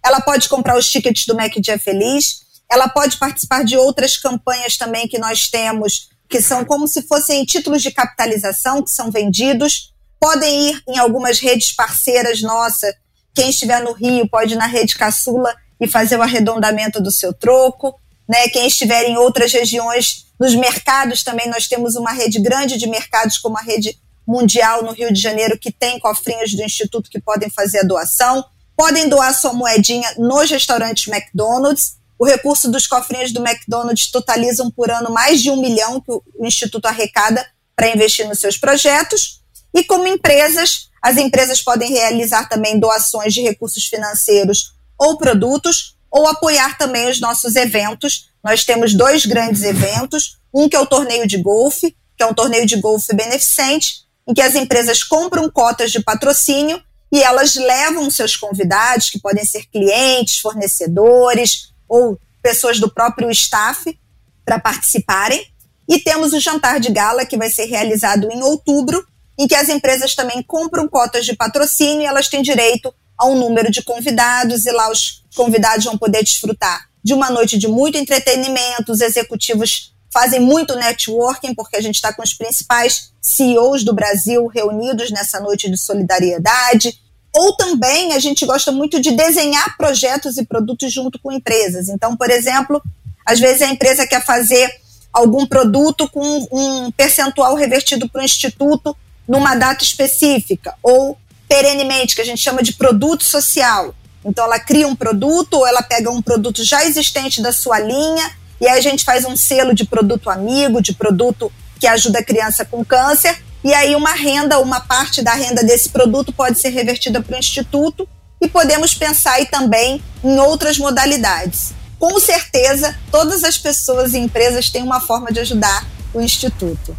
[0.04, 2.40] Ela pode comprar os tickets do Mac Dia Feliz,
[2.70, 7.44] ela pode participar de outras campanhas também que nós temos, que são como se fossem
[7.44, 9.92] títulos de capitalização que são vendidos.
[10.20, 12.86] Podem ir em algumas redes parceiras nossa.
[13.34, 17.32] Quem estiver no Rio pode ir na rede Caçula e fazer o arredondamento do seu
[17.32, 17.98] troco.
[18.28, 18.48] Né?
[18.48, 23.38] Quem estiver em outras regiões, nos mercados também, nós temos uma rede grande de mercados,
[23.38, 27.50] como a rede mundial no Rio de Janeiro, que tem cofrinhos do Instituto que podem
[27.50, 28.44] fazer a doação.
[28.76, 31.96] Podem doar sua moedinha nos restaurantes McDonald's.
[32.18, 36.46] O recurso dos cofrinhos do McDonald's totalizam por ano mais de um milhão que o
[36.46, 39.40] Instituto arrecada para investir nos seus projetos.
[39.74, 46.28] E como empresas, as empresas podem realizar também doações de recursos financeiros ou produtos, ou
[46.28, 48.28] apoiar também os nossos eventos.
[48.44, 52.34] Nós temos dois grandes eventos, um que é o torneio de golfe, que é um
[52.34, 58.10] torneio de golfe beneficente, em que as empresas compram cotas de patrocínio e elas levam
[58.10, 63.98] seus convidados, que podem ser clientes, fornecedores ou pessoas do próprio staff,
[64.44, 65.46] para participarem.
[65.88, 69.04] E temos o jantar de gala, que vai ser realizado em outubro,
[69.38, 73.38] em que as empresas também compram cotas de patrocínio e elas têm direito a um
[73.38, 77.98] número de convidados e lá os convidados vão poder desfrutar de uma noite de muito
[77.98, 78.92] entretenimento.
[78.92, 84.46] Os executivos fazem muito networking, porque a gente está com os principais CEOs do Brasil
[84.46, 86.98] reunidos nessa noite de solidariedade.
[87.32, 91.88] Ou também a gente gosta muito de desenhar projetos e produtos junto com empresas.
[91.88, 92.82] Então, por exemplo,
[93.24, 94.80] às vezes a empresa quer fazer
[95.12, 98.96] algum produto com um percentual revertido para o instituto
[99.28, 101.16] numa data específica, ou
[101.50, 103.92] perenemente, que a gente chama de produto social.
[104.24, 108.30] Então ela cria um produto ou ela pega um produto já existente da sua linha
[108.60, 112.24] e aí a gente faz um selo de produto amigo, de produto que ajuda a
[112.24, 116.68] criança com câncer e aí uma renda, uma parte da renda desse produto pode ser
[116.68, 118.08] revertida para o instituto
[118.40, 121.72] e podemos pensar aí também em outras modalidades.
[121.98, 125.84] Com certeza, todas as pessoas e empresas têm uma forma de ajudar
[126.14, 126.96] o instituto.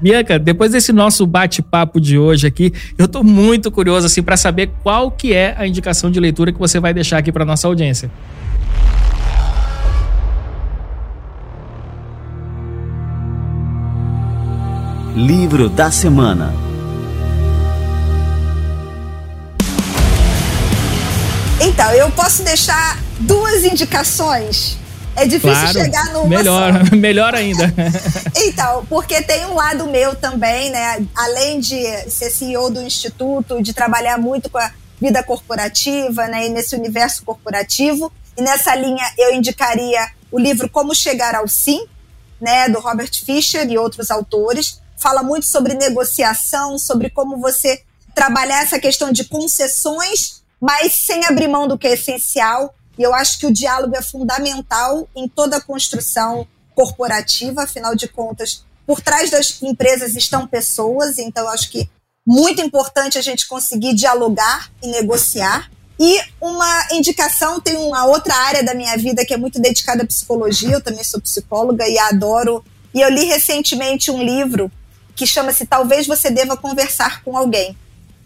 [0.00, 4.70] Bianca, depois desse nosso bate-papo de hoje aqui, eu estou muito curioso assim para saber
[4.82, 8.10] qual que é a indicação de leitura que você vai deixar aqui para nossa audiência.
[15.16, 16.54] Livro da semana.
[21.60, 24.78] Então, eu posso deixar duas indicações
[25.18, 26.94] é difícil claro, chegar numa melhor, só.
[26.96, 27.74] melhor ainda.
[28.36, 31.04] então, porque tem um lado meu também, né?
[31.14, 36.46] Além de ser CEO do instituto, de trabalhar muito com a vida corporativa, né?
[36.46, 38.12] E nesse universo corporativo.
[38.36, 41.84] E nessa linha eu indicaria o livro Como Chegar ao Sim,
[42.40, 42.68] né?
[42.68, 44.80] Do Robert Fisher e outros autores.
[44.96, 47.82] Fala muito sobre negociação, sobre como você
[48.14, 52.74] trabalhar essa questão de concessões, mas sem abrir mão do que é essencial.
[52.98, 58.08] E eu acho que o diálogo é fundamental em toda a construção corporativa, afinal de
[58.08, 61.88] contas, por trás das empresas estão pessoas, então eu acho que
[62.26, 65.70] muito importante a gente conseguir dialogar e negociar.
[66.00, 70.06] E uma indicação, tem uma outra área da minha vida que é muito dedicada à
[70.06, 72.64] psicologia, eu também sou psicóloga e adoro.
[72.94, 74.70] E eu li recentemente um livro
[75.14, 77.76] que chama-se Talvez Você Deva Conversar com Alguém.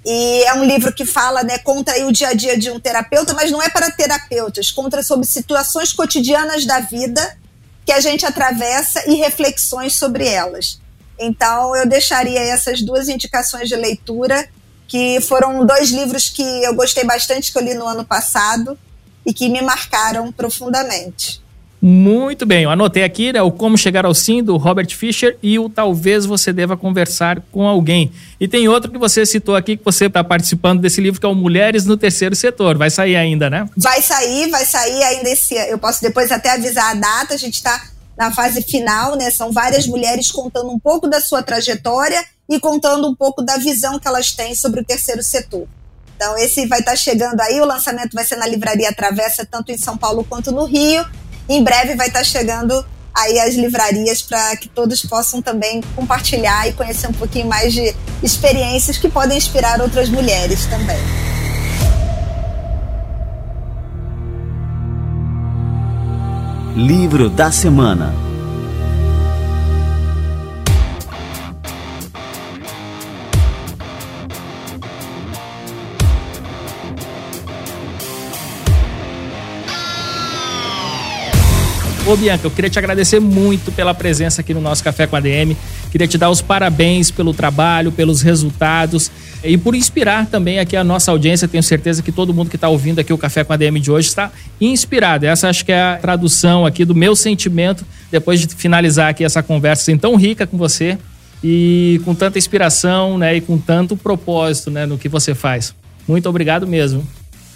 [0.05, 3.34] E é um livro que fala, né, contra o dia a dia de um terapeuta,
[3.34, 7.38] mas não é para terapeutas, contra sobre situações cotidianas da vida
[7.84, 10.80] que a gente atravessa e reflexões sobre elas.
[11.18, 14.48] Então, eu deixaria essas duas indicações de leitura,
[14.88, 18.78] que foram dois livros que eu gostei bastante, que eu li no ano passado
[19.24, 21.41] e que me marcaram profundamente.
[21.85, 25.59] Muito bem, eu anotei aqui né, o Como Chegar ao Sim, do Robert Fisher, e
[25.59, 28.12] o Talvez Você Deva Conversar com Alguém.
[28.39, 31.28] E tem outro que você citou aqui, que você está participando desse livro, que é
[31.28, 32.78] o Mulheres no Terceiro Setor.
[32.78, 33.68] Vai sair ainda, né?
[33.76, 35.57] Vai sair, vai sair ainda esse.
[35.57, 37.83] Eu posso depois até avisar a data, a gente está
[38.16, 39.33] na fase final, né?
[39.33, 43.99] São várias mulheres contando um pouco da sua trajetória e contando um pouco da visão
[43.99, 45.66] que elas têm sobre o terceiro setor.
[46.14, 49.72] Então, esse vai estar tá chegando aí, o lançamento vai ser na Livraria Travessa, tanto
[49.72, 51.05] em São Paulo quanto no Rio
[51.55, 52.84] em breve vai estar chegando
[53.14, 57.94] aí as livrarias para que todos possam também compartilhar e conhecer um pouquinho mais de
[58.22, 60.98] experiências que podem inspirar outras mulheres também.
[66.74, 68.32] Livro da Semana
[82.12, 85.20] Ô Bianca, eu queria te agradecer muito pela presença aqui no nosso Café com a
[85.20, 85.56] DM.
[85.90, 89.10] Queria te dar os parabéns pelo trabalho, pelos resultados
[89.42, 91.48] e por inspirar também aqui a nossa audiência.
[91.48, 93.90] Tenho certeza que todo mundo que está ouvindo aqui o Café com a DM de
[93.90, 95.24] hoje está inspirado.
[95.24, 99.42] Essa acho que é a tradução aqui do meu sentimento depois de finalizar aqui essa
[99.42, 100.98] conversa assim, tão rica com você
[101.42, 105.74] e com tanta inspiração, né, e com tanto propósito, né, no que você faz.
[106.06, 107.08] Muito obrigado mesmo.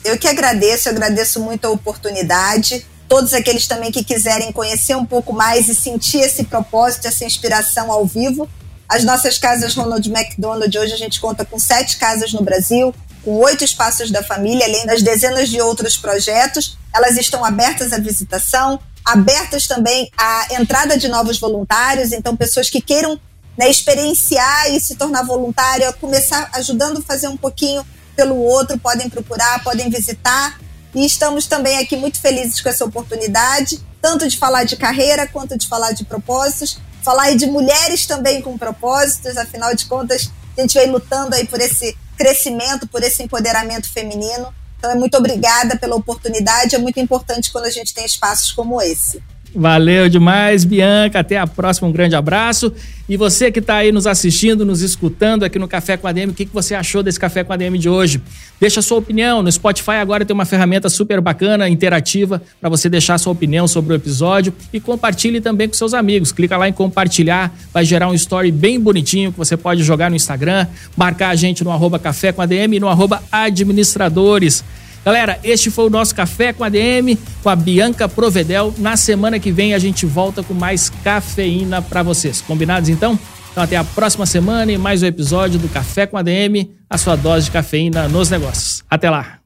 [0.03, 5.07] Eu que agradeço, eu agradeço muito a oportunidade todos aqueles também que quiserem conhecer um
[5.07, 8.49] pouco mais e sentir esse propósito, essa inspiração ao vivo.
[8.89, 12.95] As nossas casas Ronald McDonald, hoje a gente conta com sete casas no Brasil,
[13.25, 16.79] com oito espaços da família, além das dezenas de outros projetos.
[16.95, 22.81] Elas estão abertas à visitação, abertas também à entrada de novos voluntários, então pessoas que
[22.81, 23.21] queiram
[23.57, 27.85] né, experienciar e se tornar voluntária, começar ajudando a fazer um pouquinho
[28.15, 30.59] pelo outro, podem procurar, podem visitar.
[30.97, 35.55] E estamos também aqui muito felizes com essa oportunidade, tanto de falar de carreira quanto
[35.59, 40.73] de falar de propósitos, falar de mulheres também com propósitos, afinal de contas, a gente
[40.73, 44.55] vem lutando aí por esse crescimento, por esse empoderamento feminino.
[44.79, 48.81] Então, é muito obrigada pela oportunidade, é muito importante quando a gente tem espaços como
[48.81, 49.23] esse.
[49.57, 51.21] Valeu demais, Bianca.
[51.21, 51.89] Até a próxima.
[51.89, 52.71] Um grande abraço.
[53.09, 56.33] E você que está aí nos assistindo, nos escutando aqui no Café com a DM,
[56.33, 58.21] o que, que você achou desse Café com a DM de hoje?
[58.61, 59.43] Deixa a sua opinião.
[59.43, 63.95] No Spotify agora tem uma ferramenta super bacana, interativa, para você deixar sua opinião sobre
[63.95, 66.33] o episódio e compartilhe também com seus amigos.
[66.33, 70.17] Clica lá em compartilhar, vai gerar um story bem bonitinho que você pode jogar no
[70.17, 74.63] Instagram, marcar a gente no arroba Café com a DM e no arroba administradores.
[75.07, 78.75] Galera, este foi o nosso Café com a DM, com a Bianca Provedel.
[78.77, 82.41] Na semana que vem a gente volta com mais cafeína para vocês.
[82.41, 83.17] Combinados então?
[83.53, 86.99] Então até a próxima semana e mais um episódio do Café com a DM, a
[86.99, 88.83] sua dose de cafeína nos negócios.
[88.91, 89.46] Até lá!